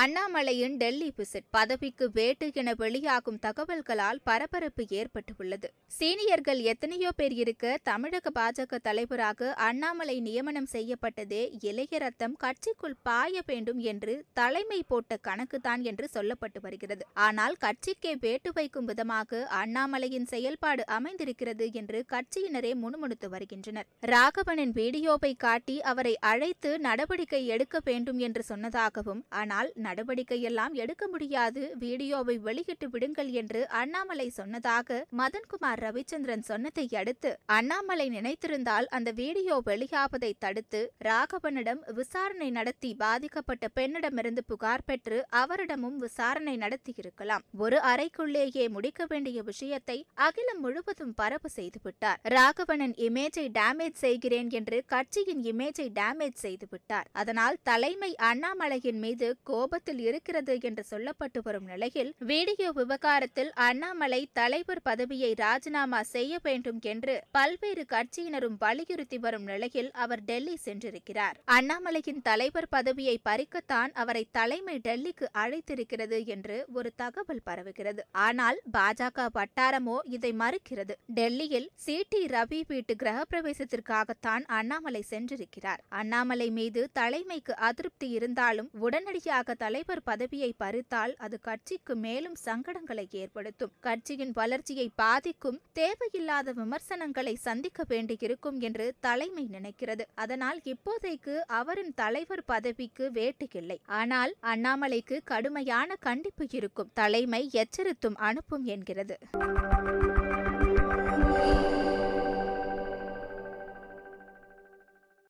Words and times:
அண்ணாமலையின் 0.00 0.74
Delhi 0.80 1.06
visit 1.18 1.46
பதவிக்கு 1.56 2.06
வேட்டு 2.16 2.46
என 2.60 2.70
வெளியாகும் 2.80 3.38
தகவல்களால் 3.44 4.18
பரபரப்பு 4.28 4.82
ஏற்பட்டுள்ளது. 4.98 5.68
சீனியர்கள் 5.98 6.60
எத்தனையோ 6.72 7.10
பேர் 7.18 7.34
இருக்க 7.42 7.76
தமிழக 7.82 8.30
பாஜக 8.38 8.78
தலைவராக 8.78 9.50
அண்ணாமலை 9.68 10.16
நியமனம் 10.26 10.68
செய்யப்பட்டதே 10.72 11.40
இளைய 11.68 12.00
ரத்தம் 12.04 12.34
கட்சிக்குள் 12.44 12.96
பாய 13.02 13.42
வேண்டும் 13.46 13.80
என்று 13.92 14.16
தலைமை 14.40 14.80
போட்ட 14.90 15.18
கணக்குதான் 15.28 15.82
என்று 15.82 16.08
சொல்லப்பட்டு 16.16 16.60
வருகிறது. 16.60 17.06
ஆனால் 17.26 17.56
கட்சிக்கே 17.64 18.12
வேட்டு 18.26 18.52
வைக்கும் 18.52 18.90
விதமாக 18.90 19.40
அண்ணாமலையின் 19.62 20.28
செயல்பாடு 20.34 20.84
அமைந்திருக்கிறது 20.98 21.68
என்று 21.72 22.00
கட்சியினரே 22.14 22.74
முணுமுணுத்து 22.82 23.30
வருகின்றனர். 23.36 23.88
ராகவனின் 24.14 24.76
வீடியோவை 24.80 25.32
காட்டி 25.46 25.78
அவரை 25.92 26.14
அழைத்து 26.32 26.72
நடவடிக்கை 26.80 27.42
எடுக்க 27.46 27.76
வேண்டும் 27.84 28.22
என்று 28.28 28.44
சொன்னதாகவும் 28.52 29.24
ஆனால் 29.42 29.72
நடவடிக்கையெல்லாம் 29.88 30.76
எடுக்க 30.82 31.04
முடியாது. 31.08 31.62
வீடியோவை 31.82 32.36
வெளியிட்டு 32.46 32.88
விடுங்கள் 32.88 33.30
என்று 33.40 33.60
அண்ணாமலை 33.80 34.28
சொன்னதாக 34.38 34.98
மதன்குமார் 35.20 35.82
ரவிச்சந்திரன் 35.84 36.46
சொன்னதை 36.48 36.86
அடுத்து 37.00 37.30
அண்ணாமலை 37.56 38.06
நினைத்திருந்தால் 38.10 38.88
அந்த 38.96 39.10
வீடியோ 39.18 39.56
வெளியாவதை 39.66 40.32
தடுத்து 40.38 40.80
ராகவனிடம் 41.06 41.82
விசாரணை 41.98 42.48
நடத்தி 42.50 42.90
பாதிக்கப்பட்ட 42.96 43.64
பெண்ணிடமிருந்து 43.76 44.42
புகார் 44.46 44.86
பெற்று 44.86 45.18
அவரிடமும் 45.40 45.98
விசாரணை 45.98 46.54
நடத்தியிருக்கலாம் 46.56 47.44
ஒரு 47.58 47.78
அறைக்குள்ளேயே 47.90 48.64
முடிக்க 48.68 49.06
வேண்டிய 49.06 49.38
விஷயத்தை 49.42 49.98
அகிலம் 50.26 50.60
முழுவதும் 50.60 51.14
பரப்பு 51.14 51.50
செய்துவிட்டார் 51.56 52.20
ராகவனின் 52.34 52.96
இமேஜை 53.06 53.46
டேமேஜ் 53.56 53.98
செய்கிறேன் 53.98 54.50
என்று 54.52 54.78
கட்சியின் 54.86 55.42
இமேஜை 55.46 55.88
டேமேஜ் 55.98 56.38
செய்துவிட்டார் 56.44 57.10
அதனால் 57.14 57.60
தலைமை 57.62 58.10
அண்ணாமலையின் 58.30 59.00
மீது 59.00 59.28
கோபத்தில் 59.76 60.04
இருக்கிறது 60.08 60.54
என்று 60.68 60.82
சொல்லப்பட்டு 60.90 61.38
வரும் 61.46 61.66
நிலையில் 61.70 62.10
வீடியோ 62.28 62.68
விவகாரத்தில் 62.76 63.50
அண்ணாமலை 63.64 64.20
தலைவர் 64.38 64.80
பதவியை 64.88 65.30
ராஜினாமா 65.42 66.00
செய்ய 66.12 66.38
வேண்டும் 66.42 66.78
என்று 66.92 67.14
பல்வேறு 67.36 67.84
கட்சியினரும் 67.92 68.56
வலியுறுத்தி 68.62 69.18
வரும் 69.24 69.46
நிலையில் 69.50 69.90
அவர் 70.04 70.22
டெல்லி 70.30 70.54
சென்றிருக்கிறார். 70.64 71.36
அண்ணாமலையின் 71.56 72.22
தலைவர் 72.28 72.68
பதவியை 72.68 73.16
பறிக்கத்தான் 73.28 73.92
அவரை 74.04 74.22
தலைமை 74.38 74.76
டெல்லிக்கு 74.88 75.28
அழைத்திருக்கிறது 75.42 76.20
என்று 76.36 76.56
ஒரு 76.78 76.92
தகவல் 77.02 77.44
பரவுகிறது. 77.50 78.02
ஆனால் 78.26 78.60
பாஜக 78.78 79.28
வட்டாரமோ 79.38 79.98
இதை 80.16 80.32
மறுக்கிறது. 80.44 80.96
டெல்லியில் 81.18 81.68
சி 81.86 81.98
டி 82.08 82.22
ரவி 82.36 82.62
வீட்டு 82.72 82.96
கிரகப்பிரவேசத்திற்காகத்தான் 83.04 84.46
அண்ணாமலை 84.60 85.04
சென்றிருக்கிறார். 85.12 85.82
அண்ணாமலை 86.00 86.48
மீது 86.60 86.82
தலைமைக்கு 87.00 87.54
அதிருப்தி 87.70 88.10
இருந்தாலும் 88.18 88.72
உடனடியாக 88.86 89.54
தலைவர் 89.66 90.02
பதவியை 90.02 90.48
பறித்தால் 90.62 91.12
அது 91.24 91.36
கட்சிக்கு 91.40 91.94
மேலும் 91.96 92.34
சங்கடங்களை 92.44 93.04
ஏற்படுத்தும். 93.20 93.72
கட்சியின் 93.86 94.32
வளர்ச்சியை 94.34 94.90
பாதிக்கும் 94.94 95.58
தேவையில்லாத 95.72 96.52
விமர்சனங்களை 96.52 97.34
சந்திக்க 97.46 97.84
வேண்டியிருக்கும் 97.88 98.58
என்று 98.60 98.86
தலைமை 99.00 99.44
நினைக்கிறது. 99.52 100.04
அதனால் 100.14 100.60
இப்போதைக்கு 100.72 101.34
அவரின் 101.60 101.92
தலைவர் 101.94 102.44
பதவிக்கு 102.44 103.06
வேட்டுக்கில்லை. 103.14 103.78
ஆனால் 103.86 104.34
அண்ணாமலைக்கு 104.42 105.18
கடுமையான 105.24 105.96
கண்டிப்பு 106.08 106.46
இருக்கும். 106.50 106.92
தலைமை 106.94 107.42
எச்சரித்தும் 107.52 108.18
அனுப்பும் 108.30 108.64
என்கிறது. 108.64 109.18